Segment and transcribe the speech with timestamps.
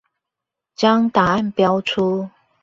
[0.75, 2.27] 將答案標出